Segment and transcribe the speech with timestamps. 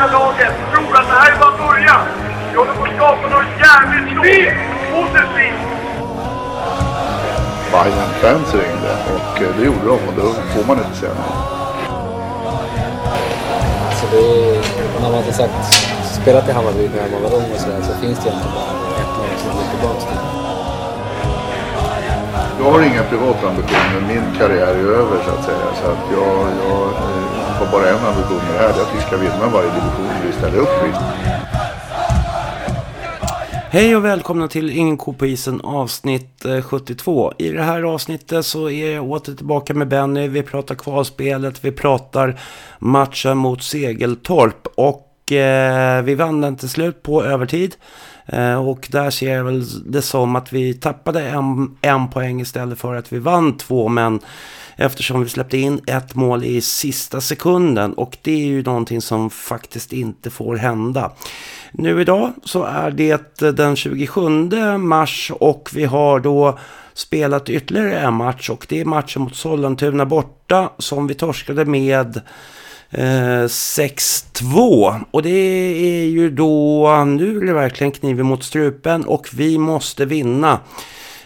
[0.00, 2.04] hela laget tror att det här är bara början.
[2.50, 4.54] Vi håller på att skapa något jävligt stort.
[4.94, 5.60] Positivt.
[7.72, 11.32] Bayern fans ringde och eh, det gjorde de och då får man inte säga nej.
[13.98, 15.74] Så det är, när man inte sagt
[16.22, 18.72] spelat i Hammarby när man var ung och sådär så finns det egentligen bara
[19.02, 20.20] ett lag som är tillbaka till.
[22.60, 24.00] Jag har inga privata ambitioner.
[24.08, 25.66] Min karriär är över så att säga.
[25.82, 28.72] Så att jag, jag eh, har bara en ambition med det här.
[28.72, 30.92] Det är att vi ska vinna varje division vi ställer upp i.
[33.72, 37.32] Hej och välkomna till Ingen ko på isen avsnitt eh, 72.
[37.38, 40.28] I det här avsnittet så är jag åter tillbaka med Benny.
[40.28, 42.40] Vi pratar kvalspelet, vi pratar
[42.78, 47.74] matchen mot Segeltorp och eh, vi vann den till slut på övertid.
[48.26, 52.78] Eh, och där ser jag väl det som att vi tappade en, en poäng istället
[52.78, 53.88] för att vi vann två.
[53.88, 54.20] Men
[54.80, 59.30] eftersom vi släppte in ett mål i sista sekunden och det är ju någonting som
[59.30, 61.12] faktiskt inte får hända.
[61.72, 64.28] Nu idag så är det den 27
[64.78, 66.58] mars och vi har då
[66.94, 72.20] spelat ytterligare en match och det är matchen mot Sollentuna borta som vi torskade med
[72.90, 75.00] eh, 6-2.
[75.10, 80.04] Och det är ju då, nu är det verkligen kniven mot strupen och vi måste
[80.04, 80.58] vinna eh,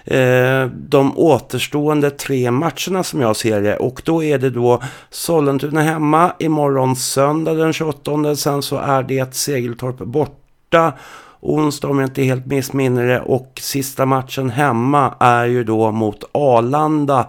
[0.05, 3.77] Eh, de återstående tre matcherna som jag ser det.
[3.77, 8.36] Och då är det då Sollentuna hemma imorgon söndag den 28.
[8.36, 10.92] Sen så är det Segeltorp borta
[11.41, 13.20] onsdag om jag inte helt missminner det.
[13.20, 17.27] Och sista matchen hemma är ju då mot Arlanda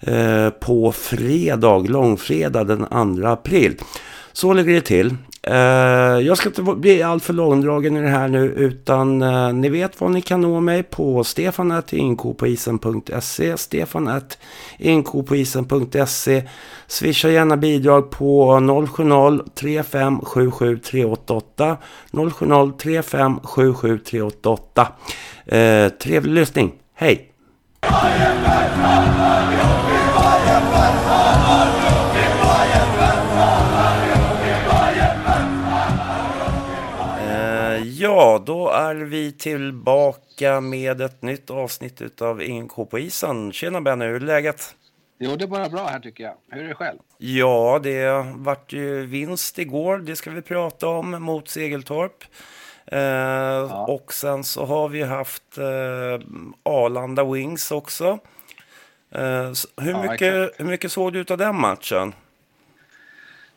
[0.00, 3.76] eh, på fredag, långfredag den 2 april.
[4.32, 5.16] Så ligger det till.
[5.50, 5.56] Uh,
[6.26, 10.10] jag ska inte bli alltför långdragen i det här nu utan uh, ni vet vad
[10.10, 16.42] ni kan nå mig på stefanattinkopoisen.se stefanattinkopoisen.se
[16.86, 18.60] Swisha gärna bidrag på
[18.96, 21.76] 070 35 77 388
[22.12, 24.88] 070 35 77 388
[25.52, 26.72] uh, Trevlig lyssning.
[26.94, 27.28] Hej!
[38.96, 43.52] Är vi tillbaka med ett nytt avsnitt av Ingen ko på isen.
[43.52, 44.76] Tjena Benny, hur är läget?
[45.18, 46.34] Jo, det är bara bra här tycker jag.
[46.50, 46.98] Hur är det själv?
[47.18, 49.98] Ja, det vart ju vinst igår.
[49.98, 52.24] Det ska vi prata om mot Segeltorp.
[52.86, 53.86] Eh, ja.
[53.88, 56.26] Och sen så har vi haft eh,
[56.62, 58.18] Arlanda Wings också.
[59.10, 62.14] Eh, hur, ja, mycket, hur mycket såg du av den matchen?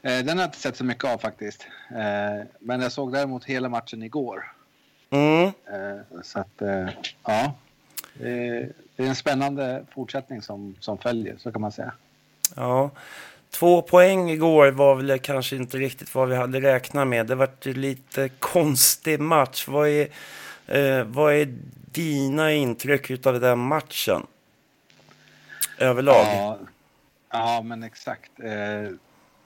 [0.02, 1.68] Eh, den har jag inte sett så mycket av faktiskt.
[1.92, 4.55] Eh, men jag såg däremot hela matchen igår.
[5.16, 5.44] Mm.
[5.46, 6.62] Eh, så att,
[7.24, 7.54] ja.
[8.18, 11.94] Det är en spännande fortsättning som, som följer, så kan man säga.
[12.56, 12.92] Ja.
[13.50, 17.28] Två poäng igår var väl kanske inte riktigt vad vi hade räknat med.
[17.28, 19.68] Det var lite konstig match.
[19.68, 20.08] Vad är,
[20.68, 21.56] eh, vad är
[21.92, 24.28] dina intryck av den matchen?
[25.78, 26.26] Överlag?
[26.26, 26.60] Ja,
[27.32, 28.32] ja men exakt.
[28.40, 28.92] Eh,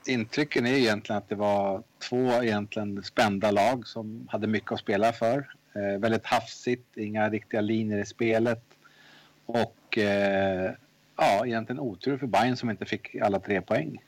[0.06, 5.14] intrycken är egentligen att det var två egentligen spända lag som hade mycket att spela
[5.14, 5.48] för.
[5.74, 8.64] Eh, väldigt hafsigt, inga riktiga linjer i spelet.
[9.46, 10.72] Och eh,
[11.18, 14.02] ja, egentligen otur för Bayern som inte fick alla tre poäng.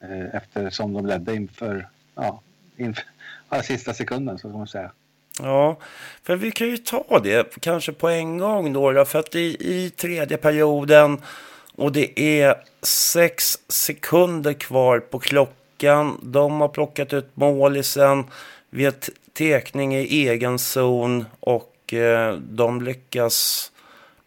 [0.00, 2.40] Eh, eftersom de ledde inför, ja,
[2.76, 3.04] inför
[3.50, 4.90] ja, sista sekunden så kan man säga.
[5.38, 5.76] Ja,
[6.22, 9.04] för vi kan ju ta det kanske på en gång då.
[9.04, 11.18] För att i, i tredje perioden
[11.76, 16.20] och det är sex sekunder kvar på klockan.
[16.22, 18.24] De har plockat ut målisen
[18.70, 18.94] vid
[19.38, 23.72] tekning i egen zon och eh, de lyckas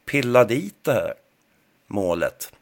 [0.05, 1.13] pilla dit det här
[1.87, 2.53] målet.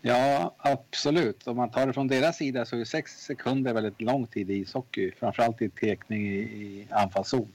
[0.00, 1.46] Ja, absolut.
[1.46, 4.54] Om man tar det från deras sida så är sex sekunder väldigt lång tid i
[4.54, 7.52] ishockey, framförallt i tekning i, i anfallszon.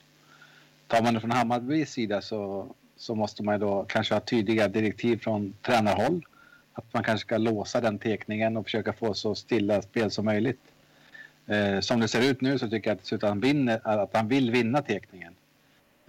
[0.88, 2.68] Tar man det från Hammarbys sida så
[3.02, 6.26] så måste man då kanske ha tydliga direktiv från tränarhåll.
[6.74, 10.60] Att man kanske ska låsa den tekningen och försöka få så stilla spel som möjligt.
[11.48, 14.52] Eh, som det ser ut nu så tycker jag att, han, vinner, att han vill
[14.52, 15.34] vinna tekningen.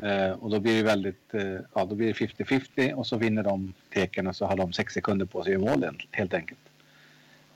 [0.02, 3.42] Eh, och då blir det väldigt, eh, ja då blir det 50-50 och så vinner
[3.42, 6.60] de teken och så har de sex sekunder på sig göra målen helt enkelt.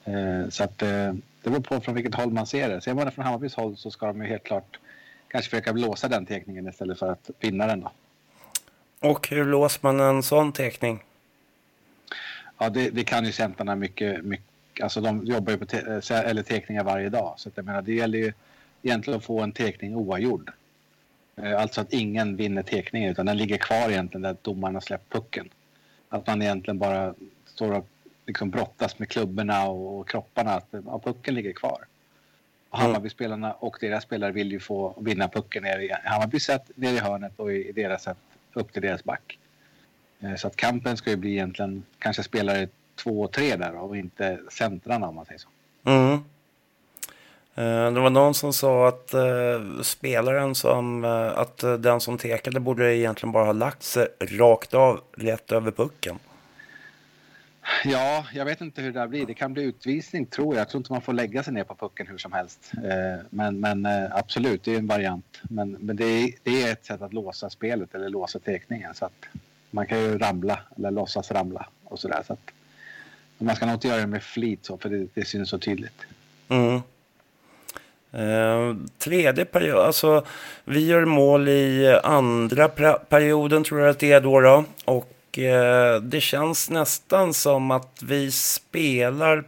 [0.05, 2.81] Eh, så att eh, det beror på från vilket håll man ser det.
[2.81, 4.79] Ser man det från Hammarbys håll så ska de ju helt klart
[5.29, 7.93] kanske försöka låsa den tekningen istället för att vinna den då.
[9.01, 11.03] Och hur låser man en sån teckning?
[12.59, 14.47] Ja, det, det kan ju centrarna mycket, mycket.
[14.83, 15.77] Alltså de jobbar ju på te
[16.11, 17.35] eller teckningar varje dag.
[17.37, 18.33] Så att jag menar, det gäller ju
[18.83, 20.53] egentligen att få en teckning oavgjord.
[21.37, 25.13] Eh, alltså att ingen vinner teckningen utan den ligger kvar egentligen där domaren har släppt
[25.13, 25.49] pucken.
[26.09, 27.15] Att man egentligen bara
[27.47, 27.89] står och
[28.27, 30.51] liksom brottas med klubborna och kropparna.
[30.51, 31.85] Att ja, pucken ligger kvar.
[32.71, 36.99] Hammarbyspelarna och deras spelare vill ju få vinna pucken ner i Hammarbys sätt, ner i
[36.99, 38.19] hörnet och i deras sätt
[38.53, 39.39] upp till deras back.
[40.21, 43.97] Eh, så att kampen ska ju bli egentligen kanske spelare två och tre där och
[43.97, 45.49] inte centrarna om man säger så.
[45.85, 46.25] Mm.
[47.59, 52.19] Eh, det var någon som sa att uh, spelaren som, uh, att uh, den som
[52.19, 56.19] tekade borde egentligen bara ha lagt sig rakt av, rätt över pucken.
[57.85, 59.27] Ja, jag vet inte hur det där blir.
[59.27, 60.61] Det kan bli utvisning tror jag.
[60.61, 62.73] Jag tror inte man får lägga sig ner på pucken hur som helst.
[63.31, 65.41] Men, men absolut, det är en variant.
[65.43, 68.95] Men, men det, är, det är ett sätt att låsa spelet eller låsa tekningen.
[68.95, 69.25] Så att
[69.71, 72.23] man kan ju ramla eller låtsas ramla och sådär.
[72.27, 72.51] Så att,
[73.39, 76.07] man ska nog inte göra det med flit så, för det, det syns så tydligt.
[76.49, 76.81] Mm.
[78.13, 80.25] Eh, tredje period, alltså
[80.65, 82.69] vi gör mål i andra
[83.09, 84.41] perioden tror jag att det är då.
[84.41, 89.45] då och eh, det känns nästan som att vi spelar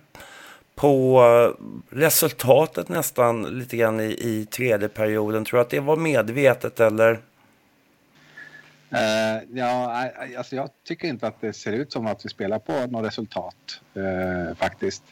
[0.74, 1.22] på
[1.90, 5.44] resultatet nästan lite grann i, i tredje perioden.
[5.44, 7.20] Tror du att det var medvetet eller?
[8.92, 12.86] Uh, ja, alltså jag tycker inte att det ser ut som att vi spelar på
[12.86, 15.02] något resultat uh, faktiskt.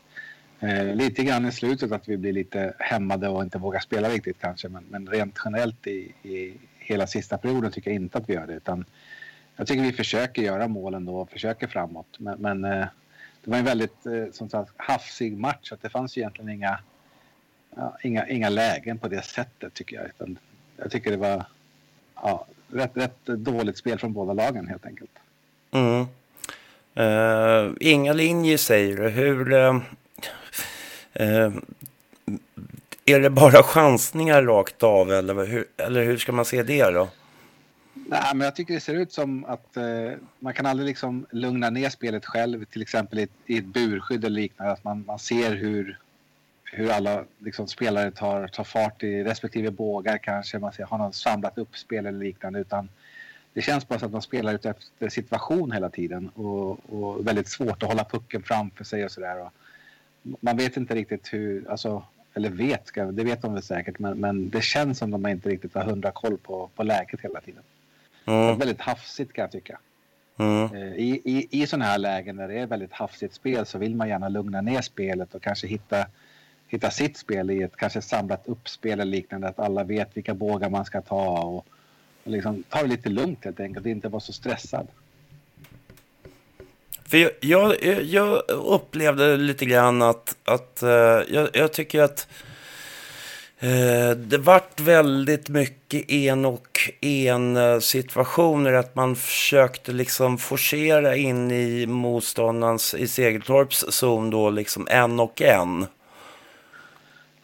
[0.63, 4.41] Uh, lite grann i slutet att vi blir lite hämmade och inte vågar spela riktigt
[4.41, 4.69] kanske.
[4.69, 8.47] Men, men rent generellt i, i hela sista perioden tycker jag inte att vi gör
[8.47, 8.55] det.
[8.55, 8.85] Utan
[9.57, 12.17] jag tycker vi försöker göra målen då och försöker framåt.
[12.19, 15.73] Men, men det var en väldigt som sagt, hafsig match.
[15.73, 16.79] Att det fanns egentligen inga,
[17.77, 20.07] ja, inga, inga lägen på det sättet tycker jag.
[20.07, 20.39] Utan
[20.77, 21.45] jag tycker det var
[22.15, 25.11] ja, rätt, rätt dåligt spel från båda lagen helt enkelt.
[25.71, 26.07] Mm.
[26.99, 29.09] Uh, inga linjer säger du.
[29.09, 29.81] Hur, uh,
[31.19, 31.53] Eh,
[33.05, 37.09] är det bara chansningar rakt av eller hur, eller hur ska man se det då?
[37.95, 39.85] Nej, men jag tycker det ser ut som att eh,
[40.39, 44.25] man kan aldrig liksom lugna ner spelet själv, till exempel i ett, i ett burskydd
[44.25, 44.73] eller liknande.
[44.73, 45.99] Att man, man ser hur,
[46.73, 50.59] hur alla liksom, spelare tar, tar fart i respektive bågar kanske.
[50.59, 52.59] Man ser, har någon samlat upp spel eller liknande.
[52.61, 52.89] Utan
[53.53, 57.49] det känns bara som att de spelar ut efter situation hela tiden och, och väldigt
[57.49, 59.51] svårt att hålla pucken framför sig och sådär
[60.41, 62.03] man vet inte riktigt hur, alltså,
[62.35, 65.75] eller vet, det vet de väl säkert, men, men det känns som de inte riktigt
[65.75, 67.63] har hundra koll på, på läget hela tiden.
[68.25, 68.59] Mm.
[68.59, 69.79] väldigt hafsigt kan jag tycka.
[70.39, 70.77] Mm.
[70.77, 74.09] I, i, I sådana här lägen när det är väldigt hafsigt spel så vill man
[74.09, 76.07] gärna lugna ner spelet och kanske hitta,
[76.69, 79.49] hitta sitt spel i ett kanske samlat uppspel eller liknande.
[79.49, 81.67] Att alla vet vilka bågar man ska ta och,
[82.25, 83.87] och liksom ta det lite lugnt helt enkelt.
[83.87, 84.87] Inte vara så stressad.
[87.09, 90.91] För jag, jag, jag, upplevde lite grann att, att uh,
[91.35, 92.29] jag, jag, tycker att
[93.63, 98.73] uh, det vart väldigt mycket en och en uh, situationer.
[98.73, 105.43] Att man försökte liksom forcera in i motståndarens, i Segeltorps zon då, liksom en och
[105.43, 105.87] en.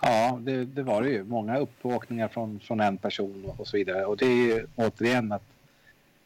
[0.02, 1.24] Ja, det, det var det ju.
[1.24, 4.04] Många uppåkningar från, från en person och, och så vidare.
[4.04, 5.42] Och det är ju återigen att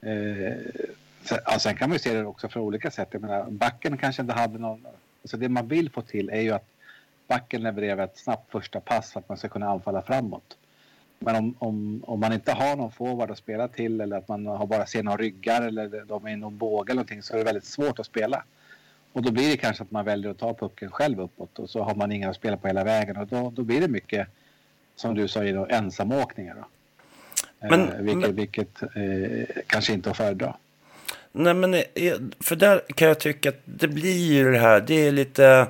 [0.01, 0.53] eh,
[1.45, 3.09] Ja, sen kan man ju se det också från olika sätt.
[3.11, 4.87] Jag menar, backen kanske inte hade någon...
[5.23, 6.69] Alltså det man vill få till är ju att
[7.27, 10.57] backen levererar ett snabbt första pass för att man ska kunna anfalla framåt.
[11.19, 14.47] Men om, om, om man inte har någon forward att spela till eller att man
[14.47, 17.39] har bara ser några ryggar eller de är i någon båge eller någonting så är
[17.39, 18.45] det väldigt svårt att spela.
[19.17, 21.83] Och då blir det kanske att man väljer att ta pucken själv uppåt och så
[21.83, 24.29] har man ingen att spela på hela vägen och då, då blir det mycket
[24.97, 26.55] som du sa, ensamåkningar.
[26.55, 26.67] Då.
[27.69, 28.37] Men, eh, vilket men...
[28.37, 30.57] vilket eh, kanske inte är att föredra.
[31.33, 31.83] Nej, men eh,
[32.41, 34.81] för där kan jag tycka att det blir ju det här.
[34.81, 35.67] Det är lite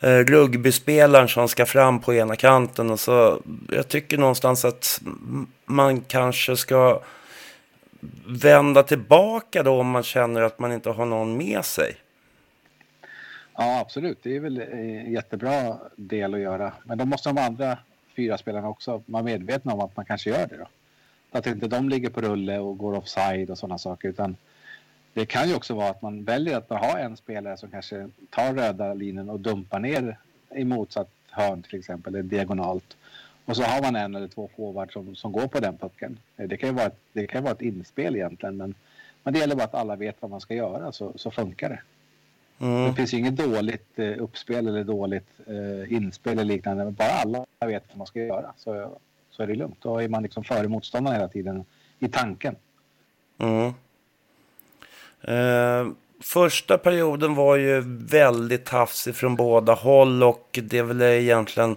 [0.00, 2.90] eh, rugbyspelaren som ska fram på ena kanten.
[2.90, 5.00] Och så, jag tycker någonstans att
[5.64, 7.02] man kanske ska
[8.26, 11.96] vända tillbaka då om man känner att man inte har någon med sig.
[13.56, 14.18] Ja, absolut.
[14.22, 16.72] Det är väl en jättebra del att göra.
[16.84, 17.78] Men då måste de andra
[18.16, 20.56] fyra spelarna också vara medvetna om att man kanske gör det.
[20.56, 20.68] Då.
[21.38, 24.08] Att inte de ligger på rulle och går offside och sådana saker.
[24.08, 24.36] Utan
[25.12, 28.54] det kan ju också vara att man väljer att ha en spelare som kanske tar
[28.54, 30.18] röda linjen och dumpar ner
[30.54, 32.96] i motsatt hörn till exempel, eller diagonalt.
[33.44, 36.18] Och så har man en eller två forwards som, som går på den pucken.
[36.36, 38.74] Det kan ju vara ett, det kan vara ett inspel egentligen, men,
[39.22, 41.80] men det gäller bara att alla vet vad man ska göra så, så funkar det.
[42.58, 42.84] Mm.
[42.84, 46.90] Det finns ju inget dåligt eh, uppspel eller dåligt eh, inspel eller liknande.
[46.90, 48.98] Bara alla vet vad man ska göra så,
[49.30, 49.78] så är det lugnt.
[49.80, 51.64] Då är man liksom före motståndaren hela tiden
[51.98, 52.56] i tanken.
[53.38, 53.72] Mm.
[55.20, 55.92] Eh,
[56.22, 61.76] första perioden var ju väldigt hafsig från båda håll och det är väl egentligen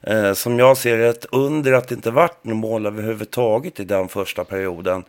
[0.00, 3.84] eh, som jag ser det ett under att det inte vart något mål överhuvudtaget i
[3.84, 5.04] den första perioden.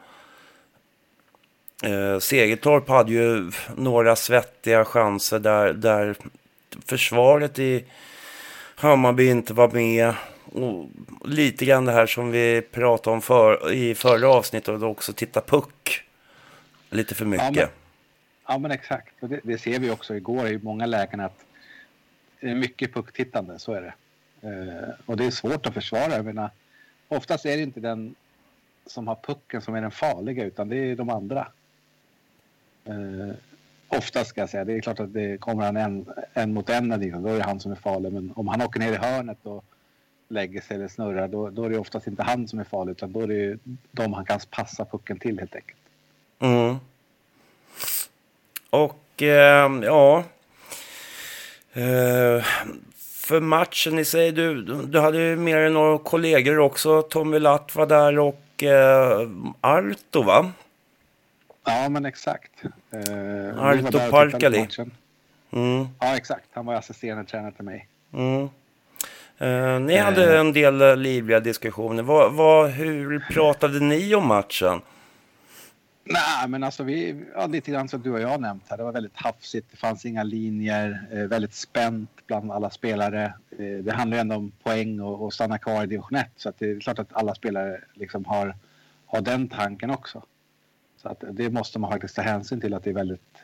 [1.84, 6.16] Eh, Segertorp hade ju några svettiga chanser där, där
[6.86, 7.86] försvaret i
[8.76, 10.14] Hammarby inte var med.
[10.46, 10.86] och
[11.26, 15.42] lite grann det här som vi pratade om för, i förra avsnittet och också titta
[15.42, 16.04] puck
[16.90, 17.56] lite för mycket.
[17.56, 17.70] Ja, men,
[18.48, 19.16] ja, men exakt.
[19.20, 21.46] Det, det, ser vi också igår i många lägen att
[22.40, 23.94] det är mycket pucktittande, så är det.
[24.48, 26.16] Eh, och det är svårt att försvara.
[26.16, 26.50] Jag menar,
[27.08, 28.16] oftast är det inte den
[28.86, 31.48] som har pucken som är den farliga utan det är de andra.
[32.86, 33.36] Eh,
[33.88, 34.66] oftast ska jag säga.
[34.66, 37.60] Det är klart att det kommer han en, en mot en, då är det han
[37.60, 38.14] som är farlig.
[38.14, 39.66] Men om han åker ner i hörnet och
[40.28, 43.12] lägger sig eller snurrar då, då är det oftast inte han som är farlig utan
[43.12, 43.60] då är det
[43.92, 45.80] de han kan passa pucken till helt enkelt.
[46.40, 46.76] Mm.
[48.70, 50.24] Och eh, ja...
[51.74, 52.44] Eh,
[53.30, 57.02] för matchen i sig, du, du hade ju med dig några kollegor också.
[57.02, 59.30] Tommy Latt var där och eh,
[59.62, 60.52] Arto va?
[61.66, 62.52] Ja men exakt.
[62.92, 64.68] Eh, Arto Parkali.
[65.52, 65.88] Mm.
[66.00, 67.88] Ja exakt, han var assisterande tränare till mig.
[68.14, 68.50] Mm.
[69.38, 72.04] Eh, ni hade en del eh, livliga diskussioner.
[72.04, 74.82] Vad, vad, hur pratade ni om matchen?
[76.04, 78.78] Nej, men alltså vi, ja, lite grann som du och jag har nämnt här.
[78.78, 83.34] Det var väldigt hafsigt, det fanns inga linjer, eh, väldigt spänt bland alla spelare.
[83.60, 86.54] Eh, det handlar ju ändå om poäng och, och stanna kvar i division 1 så
[86.58, 88.56] det är klart att alla spelare liksom har,
[89.06, 90.24] har den tanken också.
[91.02, 93.38] Så att det måste man faktiskt ta hänsyn till att det är väldigt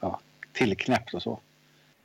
[0.00, 0.20] ja,
[0.52, 1.40] tillknäppt och så.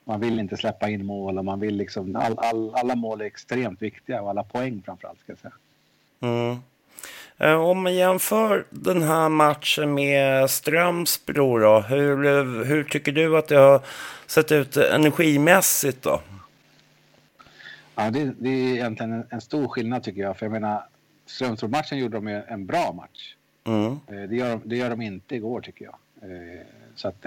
[0.04, 3.26] Man vill inte släppa in mål och man vill liksom, all, all, alla mål är
[3.26, 5.54] extremt viktiga och alla poäng framförallt ska jag säga.
[6.20, 6.58] Mm.
[7.38, 13.48] Eh, om man jämför den här matchen med Strömsbro då, hur, hur tycker du att
[13.48, 13.82] det har
[14.28, 16.22] sett ut energimässigt då?
[17.96, 20.38] Ja, det, det är egentligen en, en, stor skillnad tycker jag.
[20.38, 20.84] För jag menar,
[21.26, 23.37] Strömsbro-matchen gjorde de en bra match.
[23.68, 24.00] Mm.
[24.08, 25.96] Eh, det, gör, det gör de inte igår tycker jag.
[26.32, 26.62] Eh,
[26.96, 27.26] så att,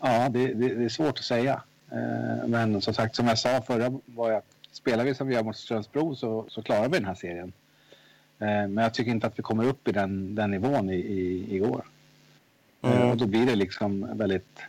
[0.00, 1.62] ja, det, det, det är svårt att säga.
[2.46, 5.56] Men som sagt, som jag sa förra var att spelar vi som vi gör mot
[5.56, 7.52] Strömsbro så, så klarar vi den här serien.
[8.38, 11.58] Eh, men jag tycker inte att vi kommer upp i den, den nivån i, i.
[11.58, 11.70] Eh,
[12.82, 13.10] mm.
[13.10, 14.60] Och då blir det liksom väldigt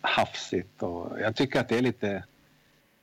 [0.00, 2.22] hafsigt och jag tycker att det är lite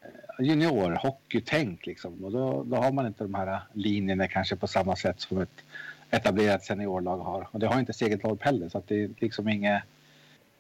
[0.01, 2.25] eh, juniorhockeytänk liksom.
[2.25, 5.63] Och då, då har man inte de här linjerna kanske på samma sätt som ett
[6.11, 7.47] etablerat seniorlag har.
[7.51, 9.83] Och det har inte Segeltorp heller så att det är liksom inget,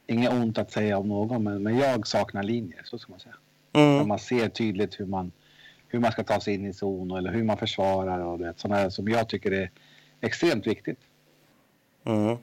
[0.07, 3.35] inget ont att säga om någon men, men jag saknar linjer, så ska man säga.
[3.73, 4.07] Mm.
[4.07, 5.31] Man ser tydligt hur man
[5.91, 8.91] hur man ska ta sig in i zon eller hur man försvarar och det, sådana
[8.91, 9.69] som jag tycker är
[10.21, 10.99] extremt viktigt.
[12.05, 12.37] Mm.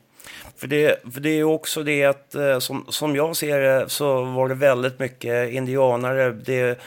[0.57, 4.25] För, det, för det är också det att eh, som, som jag ser det så
[4.25, 6.33] var det väldigt mycket indianare.
[6.33, 6.79] Det,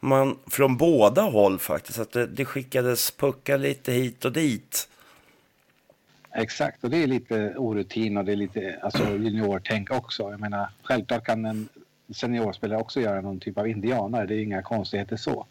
[0.00, 1.98] man, från båda håll faktiskt.
[1.98, 4.88] Att det, det skickades puckar lite hit och dit.
[6.32, 10.30] Exakt, och det är lite orutin och det är lite alltså, juniortänk också.
[10.30, 11.68] Jag menar, självklart kan en
[12.14, 14.26] seniorspelare också göra någon typ av indianare.
[14.26, 15.46] Det är inga konstigheter så.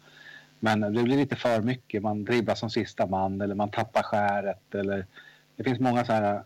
[0.58, 2.02] Men det blir lite för mycket.
[2.02, 4.74] Man dribblar som sista man eller man tappar skäret.
[4.74, 5.06] Eller...
[5.56, 6.42] Det finns många så här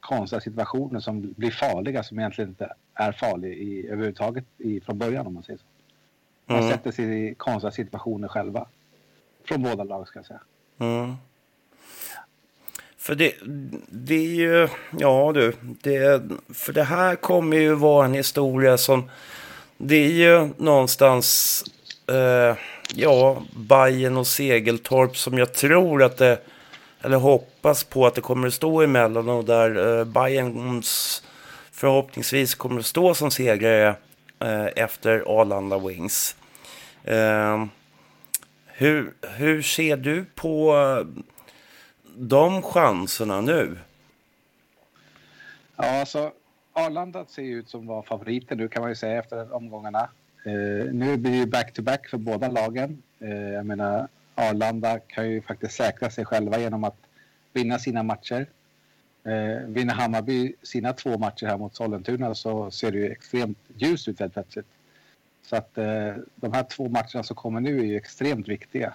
[0.00, 5.26] konstiga situationer som blir farliga som egentligen inte är farliga i, överhuvudtaget i, från början
[5.26, 5.64] om man säger så.
[6.46, 6.70] Man mm.
[6.70, 8.66] sätter sig i konstiga situationer själva.
[9.44, 10.40] Från båda lag ska jag säga.
[10.78, 11.14] Mm.
[13.10, 13.34] För det,
[13.88, 16.22] det är ju, ja du, det,
[16.54, 19.10] för det här kommer ju vara en historia som,
[19.76, 21.64] det är ju någonstans
[22.08, 22.56] eh,
[22.94, 26.38] ja, Bayern och Segeltorp som jag tror att det,
[27.02, 31.22] eller hoppas på att det kommer att stå emellan och där eh, Bayerns
[31.72, 33.94] förhoppningsvis kommer att stå som segrare
[34.38, 36.36] eh, efter Arlanda Wings.
[37.04, 37.64] Eh,
[38.66, 40.74] hur, hur ser du på
[42.16, 43.78] de chanserna nu?
[45.76, 46.32] Ja, alltså
[46.72, 50.08] Arlanda ser ut som var favoriten nu kan man ju säga efter omgångarna.
[50.44, 53.02] Eh, nu blir det back-to-back för båda lagen.
[53.18, 56.96] Eh, jag menar, Arlanda kan ju faktiskt säkra sig själva genom att
[57.52, 58.46] vinna sina matcher.
[59.24, 64.08] Eh, vinner Hammarby sina två matcher här mot Sollentuna så ser det ju extremt ljust
[64.08, 64.66] ut helt plötsligt.
[65.42, 68.94] Så att eh, de här två matcherna som kommer nu är ju extremt viktiga.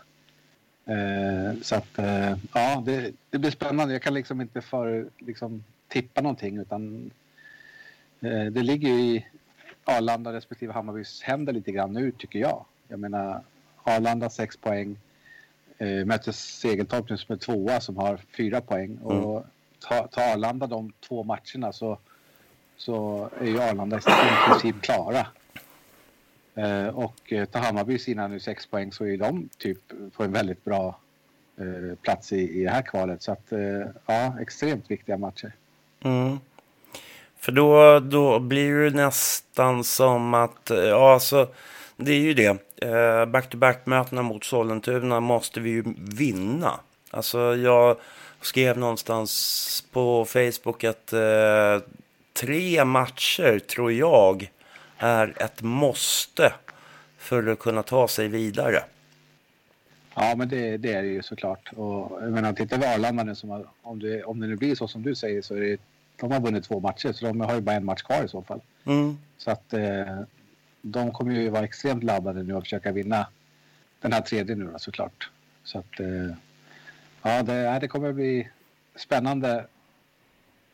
[0.85, 3.93] Eh, så att eh, ja, det, det, blir spännande.
[3.93, 7.11] Jag kan liksom inte för, liksom, tippa någonting utan
[8.21, 9.25] eh, det ligger ju i
[9.83, 12.65] Arlanda respektive Hammarbys händer lite grann nu tycker jag.
[12.87, 13.41] Jag menar
[13.83, 14.97] Arlanda 6 poäng.
[15.77, 18.91] Eh, möter Segeltorp som är tvåa som har fyra poäng.
[18.91, 19.05] Mm.
[19.05, 19.45] Och
[19.79, 21.97] tar ta Arlanda de två matcherna så,
[22.77, 25.27] så är ju Arlanda i princip klara.
[26.55, 29.79] Eh, och eh, tar Hammarby sina nu sex poäng så är de typ
[30.17, 30.99] på en väldigt bra
[31.57, 33.21] eh, plats i, i det här kvalet.
[33.21, 35.51] Så att eh, ja, extremt viktiga matcher.
[36.03, 36.39] Mm.
[37.39, 41.47] För då, då blir det nästan som att, eh, ja alltså,
[41.97, 42.57] det är ju det.
[42.81, 46.79] Eh, back-to-back-mötena mot Sollentuna måste vi ju vinna.
[47.11, 47.97] Alltså jag
[48.41, 51.79] skrev någonstans på Facebook att eh,
[52.33, 54.51] tre matcher tror jag
[54.97, 56.53] är ett måste
[57.17, 58.83] för att kunna ta sig vidare.
[60.15, 61.73] Ja, men det, det är det ju såklart.
[61.75, 64.87] Och jag menar, titta på Arlanda nu, som om, det, om det nu blir så
[64.87, 65.77] som du säger så är det,
[66.15, 68.41] de har vunnit två matcher så de har ju bara en match kvar i så
[68.41, 68.61] fall.
[68.85, 69.17] Mm.
[69.37, 70.21] Så att eh,
[70.81, 73.27] de kommer ju vara extremt laddade nu och försöka vinna
[73.99, 75.29] den här tredje nu då, såklart.
[75.63, 76.35] Så att eh,
[77.21, 78.49] ja, det, det kommer bli
[78.95, 79.65] spännande.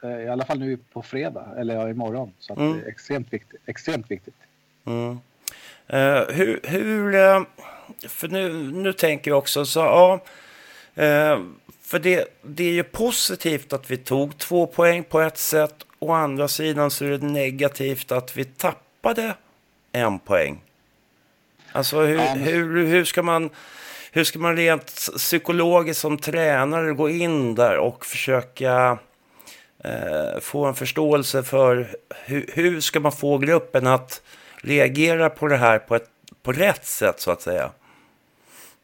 [0.04, 2.34] Eh, I alla fall nu på fredag eller ja, imorgon.
[2.40, 2.74] Så Mm.
[2.80, 3.62] det är extremt viktigt.
[3.66, 4.36] Extremt viktigt.
[4.86, 5.20] Mm.
[5.88, 7.42] Eh, hur, hur eh,
[8.08, 10.14] för nu, nu tänker jag också så, ja,
[11.04, 11.40] eh,
[11.82, 15.76] för det, det är ju positivt att vi tog två poäng på ett sätt.
[16.00, 19.34] Å andra sidan så är det negativt att vi tappade
[19.92, 20.62] en poäng.
[21.72, 23.50] Alltså hur, Ja, men- hur, hur, ska man,
[24.12, 24.86] hur ska man rent
[25.18, 28.98] psykologiskt som tränare gå in där och försöka
[29.84, 31.96] Eh, få en förståelse för
[32.26, 34.22] hur, hur ska man få gruppen att
[34.64, 36.10] reagera på det här på, ett,
[36.44, 37.72] på rätt sätt så att säga.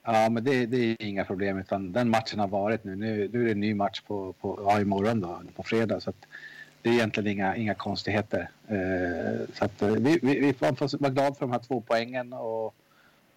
[0.03, 2.95] Ja, men det, det är inga problem utan den matchen har varit nu.
[2.95, 5.99] Nu, nu är det en ny match på, på, ja, imorgon då, på fredag.
[5.99, 6.25] Så att
[6.81, 8.49] det är egentligen inga, inga konstigheter.
[8.67, 12.33] Eh, så att, eh, vi, vi, vi får vara glada för de här två poängen
[12.33, 12.75] och,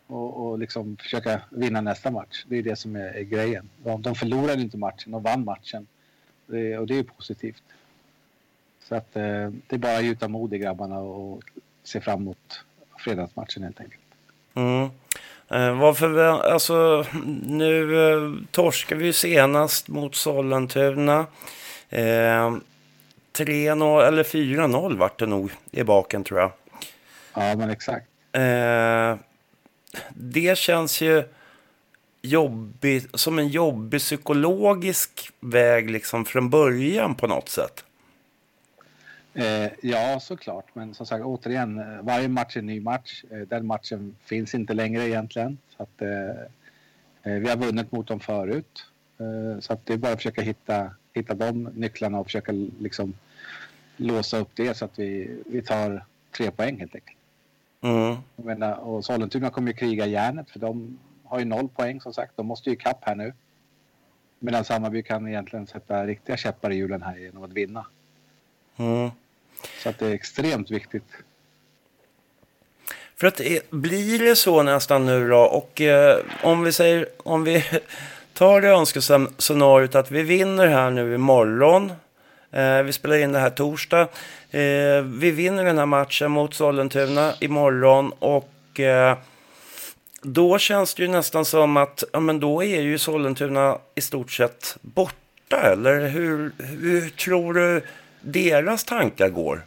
[0.06, 2.44] och, och liksom försöka vinna nästa match.
[2.48, 3.68] Det är det som är, är grejen.
[3.84, 5.86] De, de förlorade inte matchen, de vann matchen.
[6.50, 7.62] Det, och det är positivt.
[8.88, 11.42] Så att eh, det är bara att gjuta mod i grabbarna och
[11.85, 12.64] se fram emot
[12.99, 14.02] fredagsmatchen helt enkelt.
[14.54, 14.90] Mm.
[15.49, 16.19] Eh, varför
[16.52, 17.07] alltså,
[17.47, 21.26] nu eh, torskar vi ju senast mot Sollentuna.
[21.88, 22.57] Eh,
[23.33, 26.52] 3-0 eller 4-0 vart det nog i baken tror jag.
[27.35, 28.07] Ja, men exakt.
[28.33, 29.16] Eh,
[30.11, 31.25] det känns ju
[32.22, 37.84] jobbigt, som en jobbig psykologisk väg liksom från början på något sätt.
[39.34, 40.66] Eh, ja, såklart.
[40.73, 43.25] Men som sagt, återigen, eh, varje match är en ny match.
[43.30, 45.58] Eh, den matchen finns inte längre egentligen.
[45.76, 48.86] Så att, eh, eh, vi har vunnit mot dem förut.
[49.60, 53.14] Så att det är bara att försöka hitta, hitta de nycklarna och försöka liksom
[53.97, 56.04] låsa upp det så att vi, vi tar
[56.36, 57.16] tre poäng helt enkelt.
[57.80, 58.16] Mm.
[58.36, 60.99] Jag menar, och Sollentuna kommer ju kriga järnet för de
[61.30, 62.32] har ju noll poäng som sagt.
[62.36, 63.32] De måste ju kapp här nu.
[64.38, 67.86] Medan Hammarby kan egentligen sätta riktiga käppar i hjulen här genom att vinna.
[68.76, 69.10] Mm.
[69.82, 71.04] Så att det är extremt viktigt.
[73.16, 77.45] För att det, blir det så nästan nu då och eh, om vi säger om
[77.45, 77.64] vi
[78.34, 81.93] tar det önskescenariot att vi vinner här nu imorgon.
[82.50, 84.00] Eh, vi spelar in det här torsdag.
[84.50, 89.16] Eh, vi vinner den här matchen mot Sollentuna imorgon och eh,
[90.23, 94.33] då känns det ju nästan som att ja, men då är ju Sollentuna i stort
[94.33, 95.17] sett borta.
[95.73, 97.83] Eller hur, hur tror du
[98.21, 99.63] deras tankar går?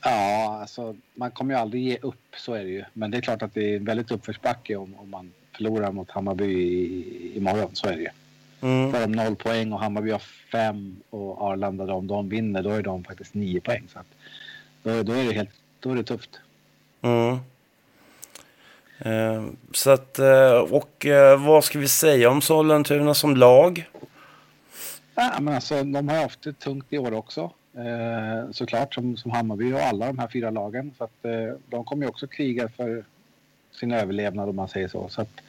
[0.00, 2.84] Ja, alltså man kommer ju aldrig ge upp, så är det ju.
[2.92, 6.44] Men det är klart att det är väldigt uppförsbacke om, om man förlorar mot Hammarby
[6.44, 8.08] i, imorgon, så är det ju.
[8.60, 8.92] Mm.
[8.92, 12.82] Får de noll poäng och Hammarby har fem och Arlanda, om de vinner, då är
[12.82, 13.88] de faktiskt nio poäng.
[13.92, 14.06] Så att,
[14.82, 16.40] då, då, är det helt, då är det tufft.
[17.02, 17.38] Mm.
[18.98, 23.90] Eh, så att, eh, och eh, vad ska vi säga om Sollentuna som lag?
[25.14, 27.50] Ja, men alltså, de har haft det tungt i år också.
[27.76, 30.92] Eh, såklart, som, som Hammarby och alla de här fyra lagen.
[30.98, 33.04] Så att, eh, de kommer ju också kriga för
[33.72, 35.08] sin överlevnad om man säger så.
[35.08, 35.40] så att,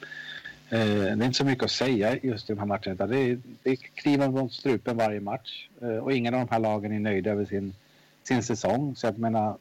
[0.70, 2.92] eh, det är inte så mycket att säga just i de här matcherna.
[2.92, 5.68] Utan det, är, det är kniven mot strupen varje match.
[5.82, 7.74] Eh, och ingen av de här lagen är nöjda över sin,
[8.22, 8.96] sin säsong.
[8.96, 9.56] Så jag menar,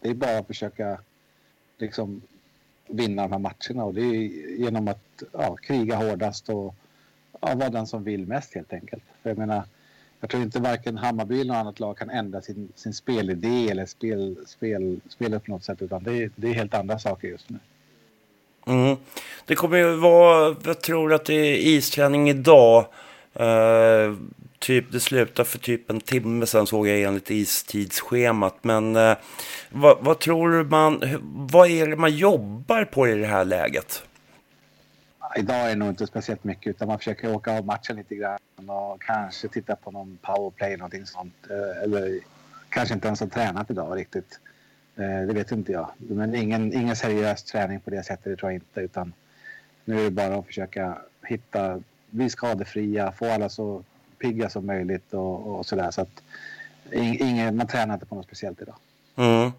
[0.00, 0.98] det är bara att försöka
[1.78, 2.22] liksom,
[2.90, 3.84] vinna de här matcherna.
[3.84, 6.74] Och det är genom att ja, kriga hårdast och
[7.40, 9.02] ja, vara den som vill mest helt enkelt.
[9.22, 9.62] För jag menar,
[10.20, 13.86] jag tror inte varken Hammarby eller något annat lag kan ändra sin, sin spelidé eller
[13.86, 15.82] spel, spel, spelet på något sätt.
[15.82, 17.58] Utan det, är- det är helt andra saker just nu.
[18.66, 18.96] Mm.
[19.46, 22.86] Det kommer ju vara, jag tror att det är isträning idag.
[23.34, 24.14] Eh,
[24.60, 28.54] typ det slutade för typ en timme sedan såg jag enligt istidsschemat.
[28.62, 29.16] Men eh,
[29.70, 34.02] vad, vad tror du man, vad är det man jobbar på i det här läget?
[35.36, 38.38] Idag är det nog inte speciellt mycket utan man försöker åka av matchen lite grann
[38.66, 41.34] och kanske titta på någon powerplay eller någonting sånt.
[41.50, 42.20] Eh, eller
[42.68, 44.40] kanske inte ens har tränat idag riktigt.
[44.96, 45.90] Eh, det vet inte jag.
[45.98, 48.80] Men ingen, ingen seriös träning på det sättet, det tror jag inte.
[48.80, 49.12] Utan
[49.84, 53.84] nu är det bara att försöka hitta, bli skadefria, få alla så
[54.20, 55.90] pigga som möjligt och, och sådär.
[55.90, 56.22] Så att
[56.92, 58.76] ingen, man tränar inte på något speciellt idag.
[59.16, 59.52] Mm.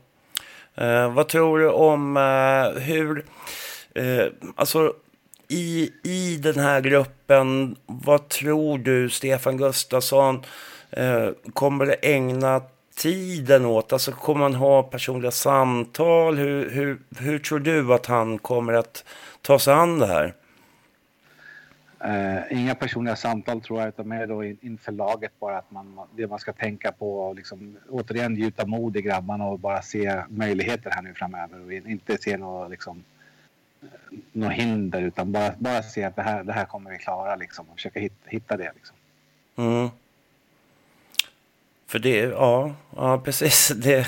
[0.76, 3.26] Eh, vad tror du om eh, hur...
[3.96, 4.94] Eh, alltså,
[5.48, 10.46] i, i den här gruppen, vad tror du Stefan Gustafsson
[10.90, 12.62] eh, kommer att ägna
[12.96, 13.94] tiden åt?
[13.94, 16.38] Alltså kommer han ha personliga samtal?
[16.38, 19.04] Hur, hur, hur tror du att han kommer att
[19.42, 20.34] ta sig an det här?
[22.06, 26.00] Uh, inga personliga samtal tror jag, utan mer då in, inför laget bara att man,
[26.16, 30.24] det man ska tänka på och liksom återigen gjuta mod i grabbarna och bara se
[30.30, 33.04] möjligheter här nu framöver och inte se några liksom,
[33.82, 37.36] eh, något hinder utan bara, bara se att det här, det här kommer vi klara
[37.36, 38.96] liksom och försöka hitta, hitta det liksom.
[39.56, 39.90] Mm.
[41.88, 43.68] För det, ja, ja precis.
[43.76, 44.08] Det,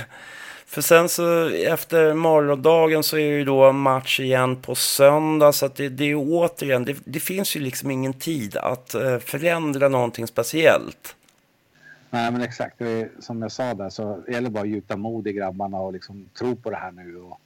[0.74, 5.54] för sen så efter morgondagen så är det ju då match igen på söndag.
[5.54, 9.18] Så att det, det är återigen, det, det, finns ju liksom ingen tid att uh,
[9.18, 11.16] förändra någonting speciellt.
[12.10, 14.98] Nej men exakt, det är, som jag sa där så det gäller bara att gjuta
[14.98, 17.18] mod i grabbarna och liksom tro på det här nu.
[17.18, 17.40] Och,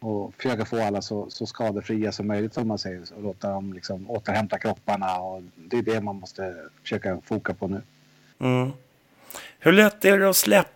[0.00, 3.72] och försöka få alla så, så skadefria som möjligt som man säger och låta dem
[3.72, 7.82] liksom återhämta kropparna och det är det man måste försöka foka på nu.
[8.38, 8.70] Mm.
[9.58, 10.73] Hur lätt är det att släppa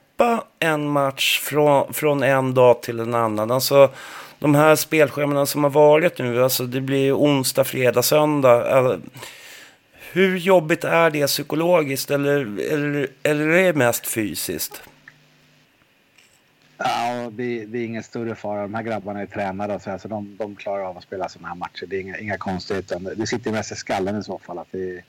[0.58, 3.50] en match från, från en dag till en annan?
[3.50, 3.90] Alltså
[4.38, 9.00] de här spelschemana som har varit nu, alltså det blir onsdag, fredag, söndag.
[10.12, 14.82] Hur jobbigt är det psykologiskt eller, eller, eller är det mest fysiskt?
[16.76, 18.62] Ja, det, det, är ingen större fara.
[18.62, 21.48] De här grabbarna är tränade så, här, så de, de klarar av att spela sådana
[21.48, 21.86] här matcher.
[21.86, 23.14] Det är inga, inga konstigheter.
[23.16, 25.02] Det sitter mest i skallen i så fall att det,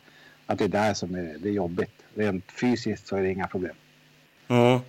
[0.46, 1.92] att det är där som är, det är jobbigt.
[2.16, 3.76] Rent fysiskt så är det inga problem.
[4.48, 4.80] Mm.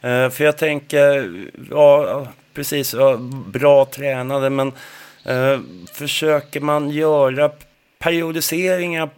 [0.00, 1.32] Eh, för jag tänker,
[1.70, 4.72] ja precis, ja, bra tränade men
[5.24, 5.60] eh,
[5.92, 7.50] försöker man göra
[7.98, 9.10] periodiseringar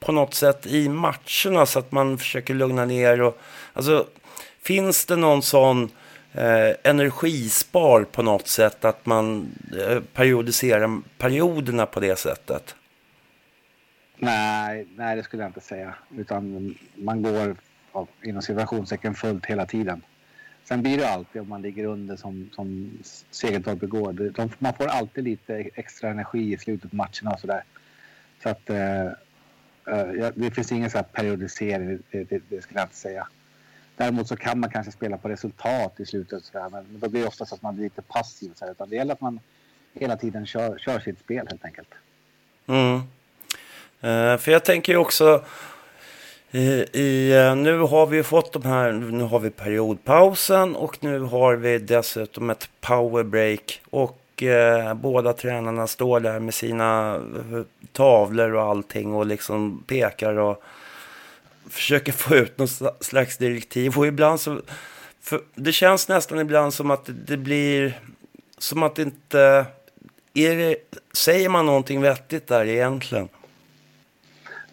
[0.00, 3.38] på något sätt i matcherna så att man försöker lugna ner och
[3.72, 4.06] alltså
[4.62, 5.90] finns det någon sån
[6.32, 12.74] eh, energispar på något sätt att man eh, periodiserar perioderna på det sättet?
[14.16, 15.94] Nej, nej, det skulle jag inte säga.
[16.16, 17.56] Utan man går
[17.92, 20.02] ja, inom situationstecken fullt hela tiden.
[20.70, 22.98] Sen blir det alltid om man ligger under som, som
[23.30, 24.12] Segeltorp igår.
[24.12, 27.64] De, man får alltid lite extra energi i slutet på matcherna och sådär.
[28.42, 29.06] Så att eh,
[29.86, 33.28] eh, det finns ingen så här periodisering, det, det, det, skulle jag inte säga.
[33.96, 37.20] Däremot så kan man kanske spela på resultat i slutet så där, men då blir
[37.20, 38.52] det oftast att man blir lite passiv.
[38.54, 39.40] Så här, utan det gäller att man
[39.94, 41.94] hela tiden kör, kör sitt spel helt enkelt.
[42.66, 42.96] Mm.
[44.00, 45.44] Eh, för jag tänker ju också
[46.52, 51.20] i, i, eh, nu har vi fått de här, nu har vi periodpausen och nu
[51.20, 58.54] har vi dessutom ett powerbreak och eh, båda tränarna står där med sina eh, tavlor
[58.54, 60.62] och allting och liksom pekar och
[61.70, 64.60] försöker få ut något slags direktiv och ibland så,
[65.54, 68.00] det känns nästan ibland som att det blir
[68.58, 69.66] som att det inte,
[70.34, 70.76] är det,
[71.12, 73.28] säger man någonting vettigt där egentligen?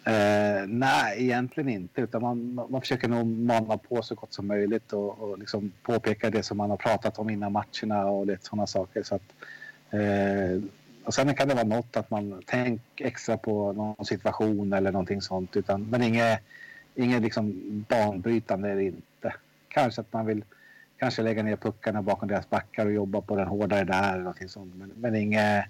[0.08, 2.00] Eh, nej, egentligen inte.
[2.00, 6.30] Utan man, man försöker nog mana på så gott som möjligt och, och liksom påpeka
[6.30, 9.02] det som man har pratat om innan matcherna och lite sådana saker.
[9.02, 9.34] Så att,
[9.90, 10.62] eh,
[11.04, 15.22] och sen kan det vara något att man tänker extra på någon situation eller någonting
[15.22, 15.56] sånt.
[15.56, 16.40] Utan, men inget,
[16.94, 17.52] inget liksom
[17.88, 19.34] banbrytande är det inte.
[19.68, 20.44] Kanske att man vill
[20.98, 24.12] kanske lägga ner puckarna bakom deras backar och jobba på den hårdare där.
[24.12, 24.74] Eller någonting sånt.
[24.74, 25.64] Men, men inget,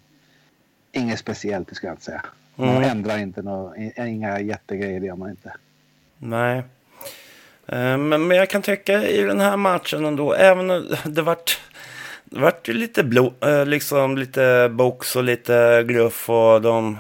[0.93, 2.25] inget speciellt, det ska jag inte säga.
[2.59, 2.91] Man mm.
[2.91, 5.53] ändrar inte några, inga jättegrejer, det gör man inte.
[6.19, 6.59] Nej.
[7.67, 10.69] Eh, men, men jag kan tycka i den här matchen ändå, även
[11.05, 11.61] det vart,
[12.25, 16.99] det vart lite blod, eh, liksom lite box och lite gruff och de...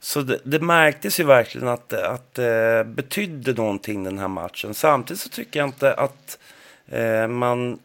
[0.00, 4.74] Så det, det märktes ju verkligen att, att det betydde någonting den här matchen.
[4.74, 6.38] Samtidigt så tycker jag inte att
[6.88, 7.78] eh, man...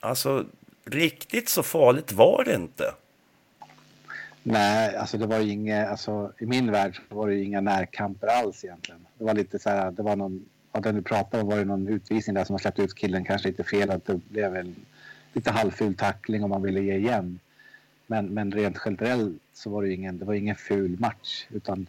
[0.00, 0.44] Alltså,
[0.84, 2.92] riktigt så farligt var det inte.
[4.46, 8.64] Nej, alltså det var ju inget, alltså i min värld var det inga närkamper alls
[8.64, 9.06] egentligen.
[9.18, 11.64] Det var lite så här, det var någon, av den du pratade om var det
[11.64, 14.74] någon utvisning där som har släppt ut killen kanske lite fel, att det blev en
[15.32, 17.38] lite halvful tackling om man ville ge igen.
[18.06, 21.86] Men, men rent generellt så var det ingen, det var ingen ful match utan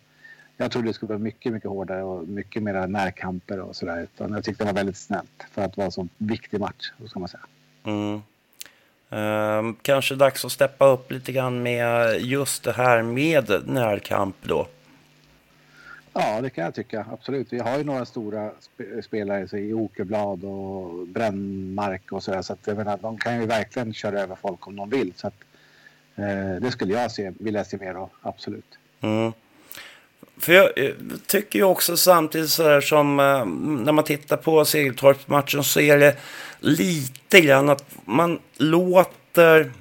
[0.57, 4.07] jag trodde det skulle vara mycket, mycket hårdare och mycket mer närkamper och sådär.
[4.17, 7.19] Jag tyckte det var väldigt snällt för att vara en så viktig match, så ska
[7.19, 7.45] man säga.
[7.83, 8.21] Mm.
[9.15, 14.67] Uh, kanske dags att steppa upp lite grann med just det här med närkamp då.
[16.17, 17.06] Ja, det kan jag tycka.
[17.12, 17.54] Absolut.
[17.54, 22.41] Vi har ju några stora sp spelare så i Åkerblad och Brännmark och sådär.
[22.41, 25.13] Så att jag menar, de kan ju verkligen köra över folk om de vill.
[25.15, 25.34] Så att,
[26.15, 28.78] eh, det skulle jag se, vilja se mer av, absolut.
[29.01, 29.34] Mm.
[30.45, 30.91] För jag eh,
[31.27, 33.45] tycker ju också samtidigt så här som eh,
[33.84, 36.17] när man tittar på Segeltorp-matchen så är det
[36.60, 39.71] lite grann att man låter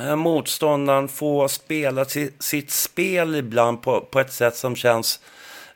[0.00, 2.04] eh, motståndaren få spela
[2.38, 5.20] sitt spel ibland på, på ett sätt som känns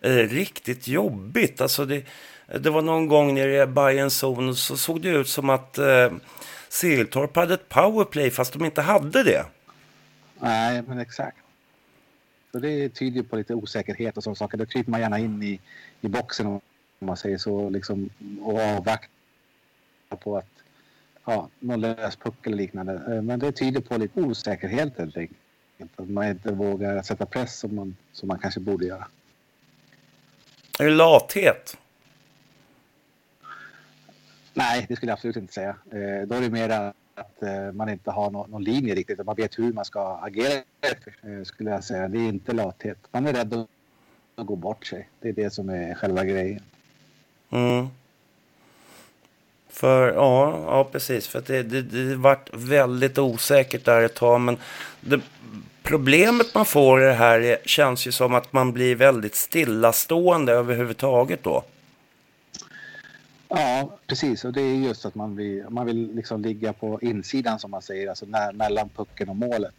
[0.00, 1.60] eh, riktigt jobbigt.
[1.60, 2.04] Alltså det,
[2.60, 6.10] det var någon gång nere i Bayerns zon så såg det ut som att eh,
[7.34, 9.44] hade ett powerplay fast de inte hade det.
[10.40, 11.36] Nej, men exakt.
[12.52, 14.58] Så det tyder på lite osäkerhet och sådana saker.
[14.58, 15.60] Då kryper man gärna in i,
[16.00, 16.60] i boxen om
[16.98, 18.10] man säger så liksom,
[18.42, 19.08] och avvaktar
[20.20, 20.48] på att
[21.24, 22.92] ja, någon lös puck eller liknande.
[22.92, 25.40] Eh, men det tyder på lite osäkerhet helt enkelt.
[25.96, 29.08] Att man inte vågar sätta press som man, som man kanske borde göra.
[30.78, 31.76] Är det lathet?
[34.54, 35.76] Nej, det skulle jag absolut inte säga.
[35.90, 39.26] Eh, då är det mer att eh, man inte har någon, någon linje riktigt.
[39.26, 42.08] Man vet hur man ska agera, eh, skulle jag säga.
[42.08, 42.98] Det är inte lathet.
[43.10, 43.68] Man är rädd att,
[44.34, 45.08] att gå bort sig.
[45.20, 46.62] Det är det som är själva grejen.
[47.50, 47.86] Mm.
[49.68, 51.28] För, ja, ja precis.
[51.28, 54.40] För det, det, det vart väldigt osäkert där ett tag.
[54.40, 54.56] Men
[55.00, 55.20] det,
[55.82, 60.52] problemet man får i det här är, känns ju som att man blir väldigt stillastående
[60.52, 61.64] överhuvudtaget då.
[63.56, 64.44] Ja, precis.
[64.44, 67.82] Och det är just att man vill, man vill liksom ligga på insidan som man
[67.82, 69.74] säger, alltså när, mellan pucken och målet.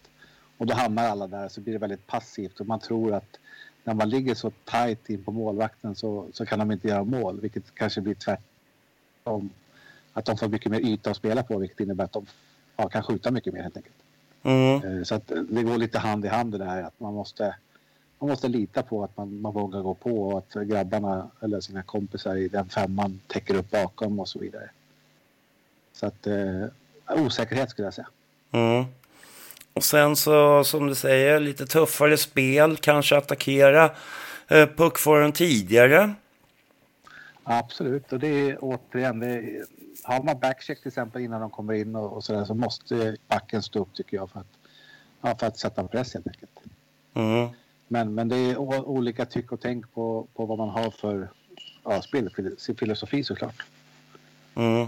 [0.57, 3.39] Och då hamnar alla där så blir det väldigt passivt och man tror att
[3.83, 7.41] när man ligger så tajt in på målvakten så, så kan de inte göra mål,
[7.41, 9.49] vilket kanske blir tvärtom.
[10.13, 12.25] Att de får mycket mer yta att spela på, vilket innebär att de
[12.77, 13.95] ja, kan skjuta mycket mer helt enkelt.
[14.43, 14.97] Mm.
[14.97, 17.55] Eh, så att det går lite hand i hand det där att man måste
[18.19, 21.83] man måste lita på att man, man vågar gå på och att grabbarna eller sina
[21.83, 24.69] kompisar i den femman täcker upp bakom och så vidare.
[25.93, 26.65] Så att eh,
[27.07, 28.07] osäkerhet skulle jag säga.
[28.51, 28.85] Mm.
[29.73, 33.91] Och sen så som du säger lite tuffare spel, kanske attackera
[34.47, 36.13] eh, puckfåren tidigare.
[37.43, 39.63] Absolut, och det är återigen, det är,
[40.03, 43.17] har man backcheck till exempel innan de kommer in och, och så där så måste
[43.27, 44.47] backen stå upp tycker jag för att,
[45.21, 46.59] ja, för att sätta press helt enkelt.
[47.13, 47.49] Mm.
[47.87, 51.29] Men, men det är olika tyck och tänk på, på vad man har för
[51.83, 53.65] ja, spelfilosofi såklart.
[54.55, 54.87] Mm.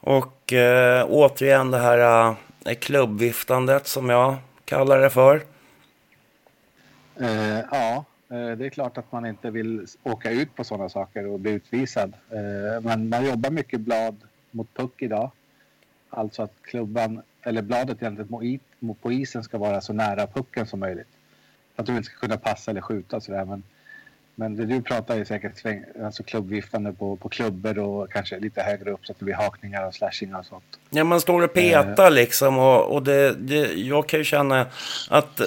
[0.00, 5.42] Och eh, återigen det här eh, klubbviftandet som jag kallar det för.
[7.16, 11.26] Eh, ja, eh, det är klart att man inte vill åka ut på sådana saker
[11.26, 12.14] och bli utvisad.
[12.30, 14.16] Eh, men man jobbar mycket blad
[14.50, 15.30] mot puck idag.
[16.10, 18.58] Alltså att klubban, eller bladet egentligen
[18.94, 21.15] på isen ska vara så nära pucken som möjligt
[21.76, 23.44] att du inte ska kunna passa eller skjuta sådär.
[23.44, 23.62] Men,
[24.34, 28.62] men det du pratar är säkert sväng, alltså klubbviftande på, på klubbor och kanske lite
[28.62, 30.78] högre upp så att det blir hakningar och slashingar och sånt.
[30.90, 34.66] Ja, man står och petar uh, liksom och, och det, det, jag kan ju känna
[35.10, 35.40] att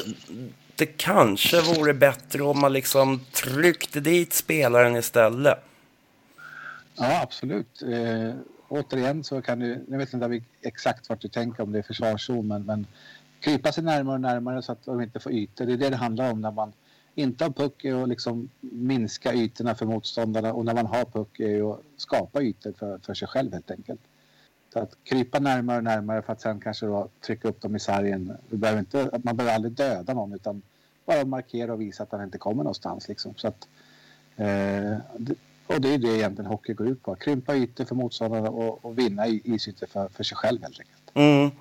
[0.76, 5.58] det kanske vore bättre om man liksom tryckte dit spelaren istället.
[6.96, 7.82] Ja, absolut.
[7.82, 8.34] Eh,
[8.68, 12.48] återigen så kan du, jag vet inte exakt vart du tänker om det är försvarszon,
[12.48, 12.88] men, men
[13.40, 15.66] krypa sig närmare och närmare så att de inte får ytor.
[15.66, 16.74] Det är det det handlar om när man
[17.16, 21.40] inte har puck är att liksom minska ytorna för motståndarna och när man har puck
[21.40, 24.02] är att skapa ytor för, för sig själv helt enkelt.
[24.74, 27.80] Så att krypa närmare och närmare för att sen kanske då trycka upp dem i
[27.80, 28.38] sargen.
[28.50, 30.62] behöver inte, man behöver aldrig döda någon utan
[31.06, 33.08] bara markera och visa att han inte kommer någonstans.
[33.08, 33.34] Liksom.
[33.36, 33.68] Så att,
[34.36, 34.98] eh,
[35.68, 37.16] och det är det egentligen hockey går ut på.
[37.16, 41.12] Krympa ytor för motståndarna och, och vinna isytor för, för sig själv helt enkelt.
[41.14, 41.52] Mm.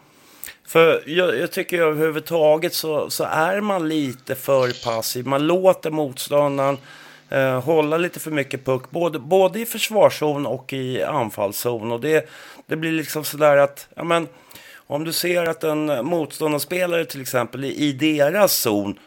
[0.66, 5.26] För jag, jag tycker överhuvudtaget så, så är man lite för passiv.
[5.26, 6.78] Man låter motståndaren
[7.30, 8.90] eh, hålla lite för mycket puck.
[8.90, 11.92] Både, både i försvarszon och i anfallszon.
[11.92, 12.28] Och det,
[12.66, 14.28] det blir liksom sådär att, ja men,
[14.87, 18.98] om du ser att en motståndarspelare till exempel i, i deras zon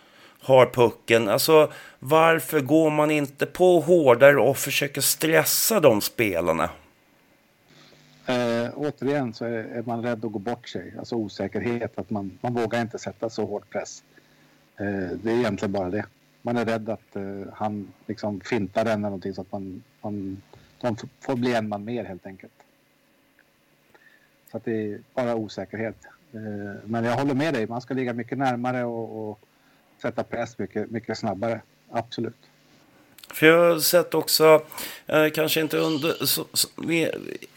[0.41, 1.29] har pucken.
[1.29, 6.69] Alltså varför går man inte på hårdare och försöker stressa de spelarna?
[8.25, 12.39] Eh, återigen så är, är, man rädd att gå bort sig, alltså osäkerhet, att man,
[12.41, 14.03] man vågar inte sätta så hård press.
[14.77, 16.05] Eh, det är egentligen bara det.
[16.41, 20.41] Man är rädd att eh, han liksom fintar den eller någonting så att man, man
[20.81, 22.53] de får bli en man mer helt enkelt.
[24.51, 25.97] Så att det är bara osäkerhet.
[26.33, 29.39] Eh, men jag håller med dig, man ska ligga mycket närmare och, och
[30.01, 31.61] sätta press mycket, mycket snabbare.
[31.89, 32.49] Absolut.
[33.33, 34.61] För jag har sett också,
[35.07, 36.67] eh, kanske inte under, så, så,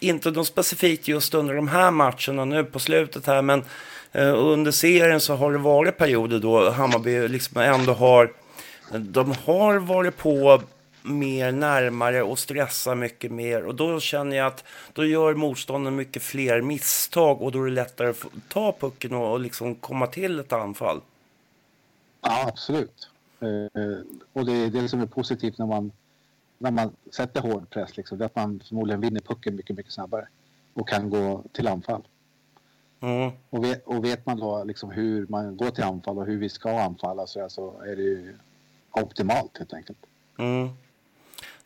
[0.01, 3.65] inte något specifikt just under de här matcherna nu på slutet här, men
[4.13, 8.33] eh, under serien så har det varit perioder då Hammarby liksom ändå har,
[8.93, 10.63] de har varit på
[11.03, 13.65] mer närmare och stressar mycket mer.
[13.65, 17.73] Och då känner jag att då gör motståndaren mycket fler misstag och då är det
[17.73, 21.01] lättare att ta pucken och, och liksom komma till ett anfall.
[22.21, 23.09] Ja, absolut.
[23.41, 23.99] Eh,
[24.33, 25.93] och det är det som är positivt när man,
[26.59, 27.97] när man sätter hård press.
[27.97, 30.29] Liksom, det är att man förmodligen vinner pucken mycket, mycket snabbare
[30.75, 32.03] och kan gå till anfall.
[33.01, 33.31] Mm.
[33.51, 36.49] Och, vet, och vet man då liksom hur man går till anfall och hur vi
[36.49, 38.35] ska anfalla så alltså är det ju
[38.91, 39.99] optimalt helt enkelt.
[40.39, 40.69] Mm.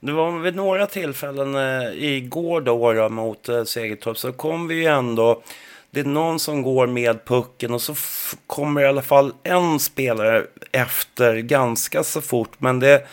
[0.00, 4.74] Det var vid några tillfällen eh, igår då, då mot eh, Segertorp så kom vi
[4.74, 5.42] ju ändå
[5.90, 7.94] det är någon som går med pucken och så
[8.46, 12.60] kommer i alla fall en spelare efter ganska så fort.
[12.60, 13.06] Men det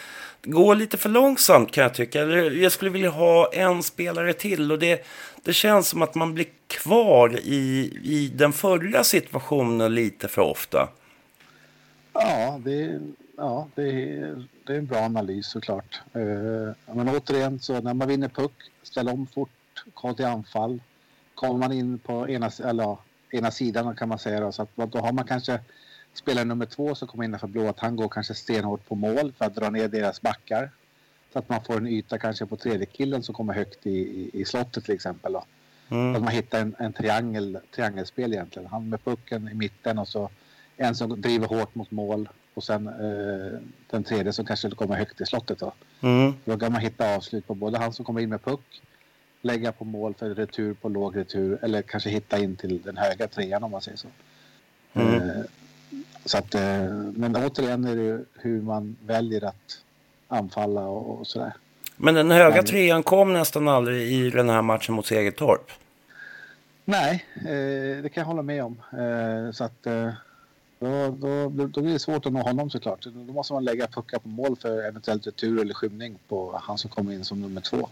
[0.43, 2.23] går lite för långsamt kan jag tycka.
[2.23, 5.05] Jag skulle vilja ha en spelare till och det,
[5.43, 10.89] det känns som att man blir kvar i, i den förra situationen lite för ofta.
[12.13, 12.99] Ja, det,
[13.37, 16.01] ja, det, är, det är en bra analys såklart.
[16.13, 19.49] Eh, men återigen, så när man vinner puck, ställ om fort,
[19.93, 20.79] kolla till anfall.
[21.35, 22.97] Kommer man in på ena, eller,
[23.31, 25.59] ena sidan kan man säga då, så att då har man kanske
[26.13, 29.45] spelare nummer två som kommer innanför blå, att han går kanske stenhårt på mål för
[29.45, 30.71] att dra ner deras backar.
[31.33, 34.29] Så att man får en yta kanske på tredje killen som kommer högt i, i,
[34.33, 35.33] i slottet till exempel.
[35.33, 35.45] Då.
[35.89, 36.15] Mm.
[36.15, 38.69] Att man hittar en, en triangel, triangelspel egentligen.
[38.69, 40.29] Han med pucken i mitten och så
[40.77, 45.21] en som driver hårt mot mål och sen eh, den tredje som kanske kommer högt
[45.21, 45.59] i slottet.
[45.59, 45.73] Då.
[46.01, 46.33] Mm.
[46.45, 48.81] då kan man hitta avslut på både han som kommer in med puck,
[49.45, 53.27] lägga på mål för retur på låg retur eller kanske hitta in till den höga
[53.27, 54.07] trean om man säger så.
[54.93, 55.13] Mm.
[55.13, 55.45] Eh,
[56.25, 56.83] så att, eh,
[57.15, 59.81] men återigen är det hur man väljer att
[60.27, 61.53] anfalla och, och sådär.
[61.97, 65.71] Men den höga Men- trean kom nästan aldrig i den här matchen mot Segertorp.
[66.85, 68.81] Nej, eh, det kan jag hålla med om.
[69.53, 69.87] Så att
[70.79, 73.05] då, då, då blir det svårt att nå honom såklart.
[73.05, 76.89] Då måste man lägga puckar på mål för eventuellt retur eller skymning på han som
[76.89, 77.89] kommer in som nummer två.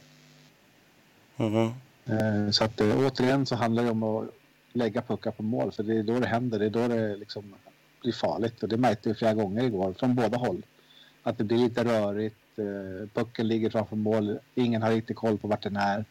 [1.38, 4.26] Eh, så att eh, återigen så handlar det om att
[4.74, 6.60] lägga puckar på mål för det är då det händer.
[6.60, 7.56] Det är då det liksom
[8.02, 10.62] blir farligt och det märkte vi flera gånger igår från båda håll.
[11.24, 12.36] Att det blir lite rörigt.
[12.58, 14.39] Eh, pucken ligger framför mål.
[14.56, 16.06] Ingen har riktigt koll på vart den är.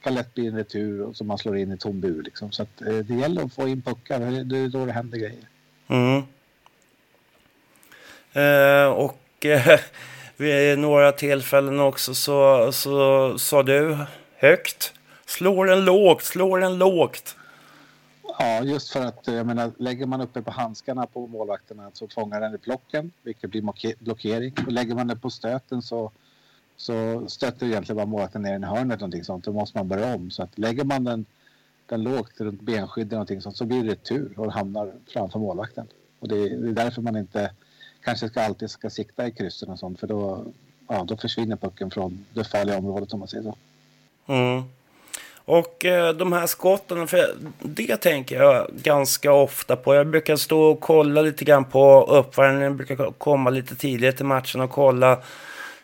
[0.00, 2.22] Kan lätt bli en retur som man slår in i tom bur.
[2.22, 2.52] Liksom.
[2.52, 4.20] Så att, det gäller att få in puckar.
[4.20, 5.48] Det är då det händer grejer.
[5.88, 6.22] Mm.
[8.32, 9.80] Eh, och eh,
[10.36, 13.98] vid några tillfällen också så, så sa du
[14.38, 14.92] högt.
[15.26, 17.36] Slår den lågt, slår den lågt.
[18.38, 22.40] Ja, just för att jag menar, lägger man uppe på handskarna på målvakterna så fångar
[22.40, 24.54] den i plocken, vilket blir blockering.
[24.66, 26.10] Och lägger man den på stöten så,
[26.76, 29.44] så stöter egentligen bara målvakten ner den i hörnet eller någonting sånt.
[29.44, 30.30] Då måste man börja om.
[30.30, 31.24] Så att lägger man den,
[31.86, 35.86] den lågt runt benskyddet eller någonting sånt så blir det tur och hamnar framför målvakten.
[36.20, 37.50] Och det, är- det är därför man inte
[38.00, 40.44] kanske ska alltid ska sikta i kryssen och sånt för då,
[40.88, 43.56] ja, då försvinner pucken från det farliga området om man säger så.
[44.28, 44.62] Mm.
[45.44, 49.94] Och eh, de här skotten, för det tänker jag ganska ofta på.
[49.94, 52.62] Jag brukar stå och kolla lite grann på uppvärmningen.
[52.62, 55.12] Jag brukar komma lite tidigare till matchen och kolla.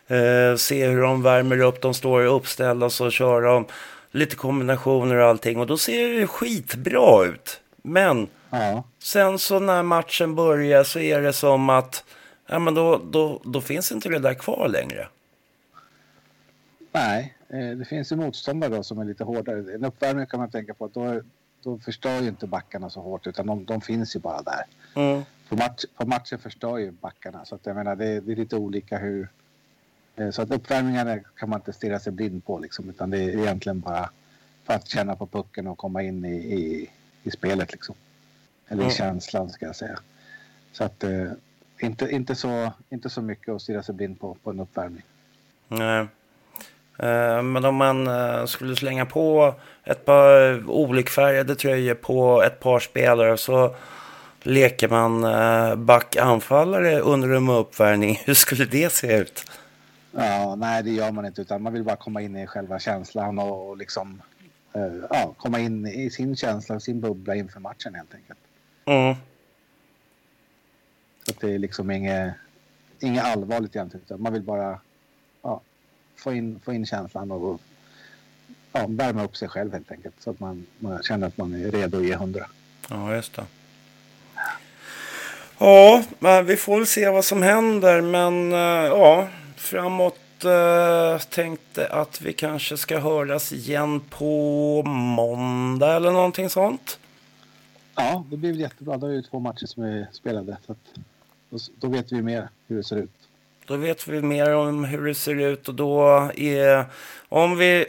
[0.07, 1.81] Eh, se hur de värmer upp.
[1.81, 3.65] De står uppställda och så kör de
[4.11, 5.59] lite kombinationer och allting.
[5.59, 7.59] Och då ser det skitbra ut.
[7.83, 8.83] Men Ja.
[9.03, 12.03] sen så när matchen börjar så är det som att
[12.47, 15.07] ja, men då, då, då finns inte det där kvar längre.
[16.95, 19.75] Nej, eh, det finns ju motståndare då som är lite hårdare.
[19.75, 21.21] En uppvärmning kan man tänka på att då,
[21.63, 24.63] då förstör ju inte backarna så hårt utan de, de finns ju bara där.
[24.95, 25.23] Mm.
[25.49, 28.55] På, match, på matchen förstör ju backarna så att jag menar det, det är lite
[28.55, 29.29] olika hur...
[30.15, 33.29] eh, Så att uppvärmningarna kan man inte stirra sig blind på liksom utan det är
[33.39, 34.09] egentligen bara
[34.63, 36.89] för att känna på pucken och komma in i, i,
[37.23, 37.95] i spelet liksom.
[38.67, 38.95] Eller i Mm.
[38.95, 39.99] känslan ska jag säga.
[40.71, 41.31] Så att eh,
[41.79, 45.03] inte, inte, så, inte så mycket att stirra sig blind på, på en uppvärmning.
[45.67, 45.99] Nej.
[45.99, 46.07] Eh,
[47.43, 49.53] Men om man eh, skulle slänga på
[49.83, 53.75] ett par olikfärgade tröjor på ett par spelare så
[54.45, 58.21] leker man eh, back-anfallare under en uppvärmning.
[58.25, 59.51] Hur skulle det se ut?
[60.11, 61.41] Ja, nej, det gör man inte.
[61.41, 64.21] Utan man vill bara komma in i själva känslan och, liksom
[64.73, 68.39] eh, ja, komma in i sin känsla och sin bubbla inför matchen helt enkelt.
[68.85, 69.15] Mm.
[71.23, 72.33] Så det är liksom inget,
[72.99, 74.21] inget allvarligt egentligen.
[74.21, 74.79] Man vill bara
[76.15, 77.61] få, in, få in känslan och
[78.71, 80.15] ja, värma upp sig själv helt enkelt.
[80.19, 82.45] Så att man, man känner att man är redo att ge hundra.
[82.89, 83.45] Ja, just det.
[85.57, 88.01] Ja, men vi får väl se vad som händer.
[88.01, 96.11] Men eh, ja, framåt eh, tänkte att vi kanske ska höras igen på måndag eller
[96.11, 96.99] någonting sånt.
[97.95, 98.97] Ja, det blir väl jättebra.
[98.97, 100.57] Då är det två matcher som är spelade.
[100.65, 100.99] Så att,
[101.49, 103.24] då, då vet vi mer hur det ser ut.
[103.67, 106.01] Då vet vi mer om hur det ser ut och då
[106.35, 106.85] är...
[107.29, 107.85] Om vi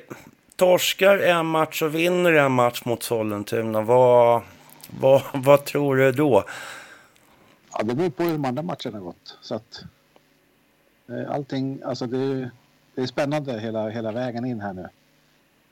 [0.57, 4.43] torskar en match och vinner en match mot Sollentuna, vad,
[5.01, 6.45] vad, vad tror du då?
[7.73, 9.39] Ja, det beror på hur de andra matcherna har gått.
[9.41, 9.83] Så att,
[11.09, 12.51] eh, allting, alltså det, är-
[12.95, 14.89] det är spännande hela, hela vägen in här nu.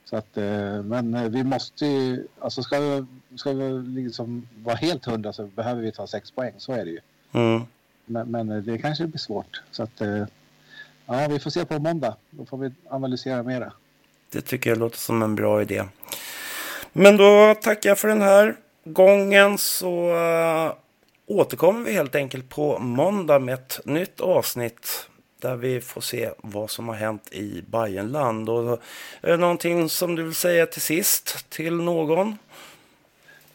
[0.04, 4.76] Så att, eh, men eh, vi måste ju, alltså ska vi, ska vi liksom vara
[4.76, 7.00] helt hundra så behöver vi ta sex poäng, så är det ju.
[7.32, 7.62] Mm.
[8.06, 9.62] Men, men det kanske blir svårt.
[9.70, 10.26] Så att, eh,
[11.06, 12.16] ja, vi får se på måndag.
[12.30, 13.72] Då får vi analysera mera.
[14.30, 15.84] Det tycker jag låter som en bra idé.
[16.92, 20.72] Men då tackar jag för den här gången så eh,
[21.26, 25.08] återkommer vi helt enkelt på måndag med ett nytt avsnitt
[25.40, 28.48] där vi får se vad som har hänt i Bayernland.
[28.48, 28.80] Och
[29.20, 32.38] är det någonting som du vill säga till sist till någon?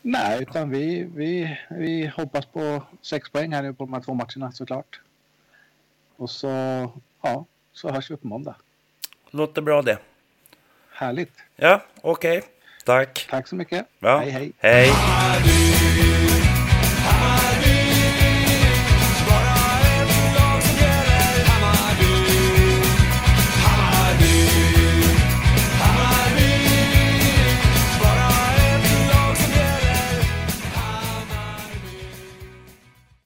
[0.02, 4.14] Nej, utan vi, vi, vi hoppas på sex poäng här nu på de här två
[4.14, 5.00] matcherna såklart.
[6.16, 6.47] Och så,
[7.22, 8.56] ja, så hörs vi på måndag.
[9.32, 9.97] Låter bra det.
[10.91, 11.34] Härligt.
[11.56, 12.38] Ja, okej.
[12.38, 12.50] Okay.
[12.86, 13.28] Tack.
[13.30, 13.86] Tack så mycket.
[14.00, 14.18] Ja.
[14.18, 14.52] Hej, hej.
[14.60, 15.78] Hej.